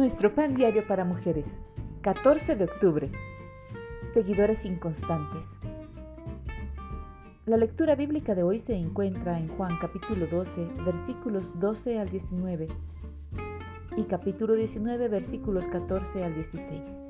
Nuestro 0.00 0.34
pan 0.34 0.54
diario 0.54 0.86
para 0.86 1.04
mujeres, 1.04 1.58
14 2.00 2.56
de 2.56 2.64
octubre. 2.64 3.12
Seguidores 4.06 4.64
inconstantes. 4.64 5.58
La 7.44 7.58
lectura 7.58 7.96
bíblica 7.96 8.34
de 8.34 8.42
hoy 8.42 8.60
se 8.60 8.74
encuentra 8.74 9.38
en 9.38 9.48
Juan 9.48 9.76
capítulo 9.78 10.26
12, 10.26 10.64
versículos 10.86 11.60
12 11.60 11.98
al 11.98 12.08
19 12.08 12.68
y 13.98 14.04
capítulo 14.04 14.54
19, 14.54 15.08
versículos 15.08 15.66
14 15.66 16.24
al 16.24 16.34
16. 16.34 17.04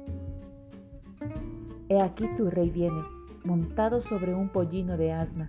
He 1.91 2.01
aquí 2.01 2.27
tu 2.37 2.51
rey 2.51 2.71
viene, 2.71 3.05
montado 3.45 4.03
sobre 4.03 4.35
un 4.35 4.49
pollino 4.49 4.97
de 4.97 5.13
asna. 5.13 5.49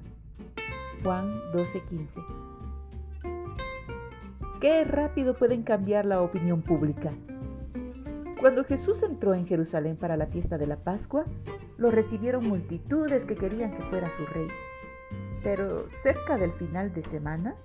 Juan 1.01 1.33
12, 1.53 1.81
15. 1.89 2.19
Qué 4.59 4.83
rápido 4.83 5.33
pueden 5.33 5.63
cambiar 5.63 6.05
la 6.05 6.21
opinión 6.21 6.61
pública. 6.61 7.11
Cuando 8.41 8.63
Jesús 8.63 9.03
entró 9.03 9.35
en 9.35 9.45
Jerusalén 9.45 9.95
para 9.97 10.17
la 10.17 10.25
fiesta 10.25 10.57
de 10.57 10.65
la 10.65 10.77
Pascua, 10.77 11.25
lo 11.77 11.91
recibieron 11.91 12.47
multitudes 12.47 13.23
que 13.23 13.35
querían 13.35 13.69
que 13.77 13.83
fuera 13.83 14.09
su 14.09 14.25
rey. 14.25 14.47
Pero 15.43 15.87
cerca 16.01 16.39
del 16.39 16.51
final 16.53 16.91
de 16.91 17.03
semana, 17.03 17.55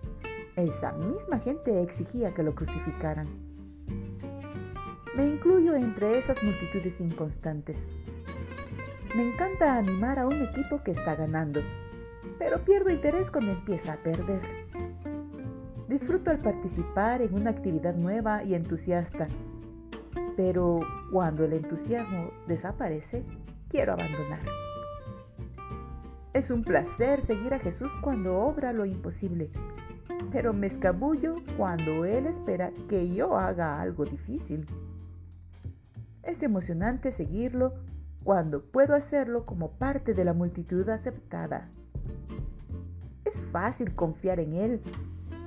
esa 0.55 0.93
misma 0.93 1.39
gente 1.39 1.83
exigía 1.83 2.35
que 2.35 2.43
lo 2.43 2.55
crucificaran. 2.55 3.27
Me 5.17 5.27
incluyo 5.27 5.75
entre 5.75 6.19
esas 6.19 6.43
multitudes 6.43 7.01
inconstantes. 7.01 7.89
Me 9.17 9.33
encanta 9.33 9.79
animar 9.79 10.19
a 10.19 10.27
un 10.27 10.43
equipo 10.43 10.83
que 10.83 10.91
está 10.91 11.17
ganando, 11.17 11.63
pero 12.39 12.63
pierdo 12.67 12.91
interés 12.91 13.31
cuando 13.31 13.53
empieza 13.53 13.95
a 13.95 14.03
perder. 14.03 14.43
Disfruto 15.89 16.31
al 16.31 16.41
participar 16.41 17.23
en 17.23 17.33
una 17.33 17.49
actividad 17.49 17.95
nueva 17.95 18.45
y 18.45 18.55
entusiasta, 18.55 19.29
pero 20.37 20.81
cuando 21.11 21.45
el 21.45 21.55
entusiasmo 21.55 22.31
desaparece, 22.47 23.25
quiero 23.69 23.95
abandonar. 23.95 24.41
Es 26.35 26.51
un 26.51 26.63
placer 26.63 27.23
seguir 27.23 27.55
a 27.55 27.59
Jesús 27.59 27.91
cuando 28.03 28.39
obra 28.39 28.75
lo 28.75 28.85
imposible, 28.85 29.51
pero 30.31 30.53
me 30.53 30.67
escabullo 30.67 31.37
cuando 31.57 32.05
Él 32.05 32.27
espera 32.27 32.73
que 32.89 33.13
yo 33.15 33.39
haga 33.39 33.81
algo 33.81 34.05
difícil. 34.05 34.67
Es 36.23 36.43
emocionante 36.43 37.11
seguirlo 37.11 37.73
cuando 38.23 38.63
puedo 38.63 38.95
hacerlo 38.95 39.47
como 39.47 39.71
parte 39.71 40.13
de 40.13 40.25
la 40.25 40.35
multitud 40.35 40.87
aceptada. 40.91 41.71
Es 43.25 43.41
fácil 43.53 43.95
confiar 43.95 44.41
en 44.41 44.53
Él 44.53 44.83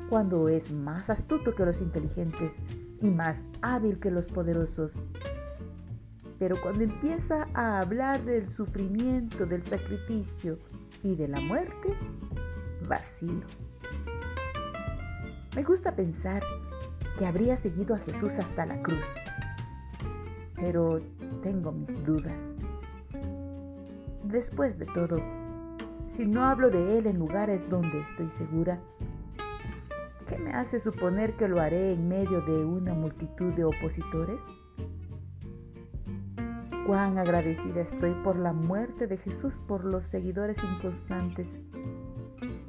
cuando 0.09 0.49
es 0.49 0.71
más 0.71 1.09
astuto 1.09 1.53
que 1.53 1.65
los 1.65 1.81
inteligentes 1.81 2.59
y 3.02 3.07
más 3.07 3.45
hábil 3.61 3.99
que 3.99 4.09
los 4.09 4.25
poderosos. 4.25 4.91
Pero 6.39 6.59
cuando 6.61 6.83
empieza 6.83 7.47
a 7.53 7.79
hablar 7.79 8.23
del 8.23 8.47
sufrimiento, 8.47 9.45
del 9.45 9.63
sacrificio 9.63 10.57
y 11.03 11.15
de 11.15 11.27
la 11.27 11.39
muerte, 11.39 11.93
vacilo. 12.87 13.45
Me 15.55 15.63
gusta 15.63 15.95
pensar 15.95 16.41
que 17.17 17.25
habría 17.25 17.57
seguido 17.57 17.95
a 17.95 17.99
Jesús 17.99 18.39
hasta 18.39 18.65
la 18.65 18.81
cruz, 18.81 19.05
pero 20.55 21.02
tengo 21.43 21.71
mis 21.71 22.03
dudas. 22.05 22.53
Después 24.23 24.80
de 24.80 24.85
todo, 24.85 25.21
si 26.07 26.25
no 26.25 26.45
hablo 26.45 26.69
de 26.69 26.97
Él 26.97 27.07
en 27.07 27.19
lugares 27.19 27.69
donde 27.69 27.99
estoy 27.99 28.30
segura, 28.37 28.80
¿Qué 30.30 30.38
me 30.38 30.52
hace 30.52 30.80
suponer 30.80 31.35
que 31.38 31.47
lo 31.47 31.59
haré 31.59 31.91
en 31.91 32.08
medio 32.08 32.41
de 32.41 32.63
una 32.63 32.94
multitud 32.94 33.52
de 33.53 33.63
opositores? 33.63 34.45
Cuán 36.86 37.17
agradecida 37.17 37.81
estoy 37.81 38.14
por 38.23 38.37
la 38.37 38.53
muerte 38.53 39.08
de 39.08 39.17
Jesús 39.17 39.55
por 39.67 39.83
los 39.86 40.05
seguidores 40.05 40.59
inconstantes, 40.64 41.58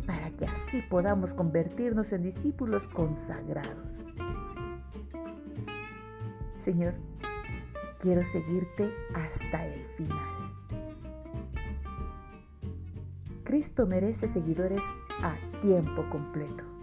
para 0.07 0.31
que 0.31 0.47
así 0.47 0.81
podamos 0.89 1.35
convertirnos 1.35 2.15
en 2.15 2.23
discípulos 2.23 2.83
consagrados. 2.95 4.07
Señor, 6.57 6.95
quiero 7.99 8.25
seguirte 8.25 8.91
hasta 9.15 9.67
el 9.67 9.85
final. 9.99 10.55
Cristo 13.45 13.87
merece 13.87 14.29
seguidores 14.29 14.83
a 15.23 15.37
tiempo 15.61 16.09
completo. 16.09 16.80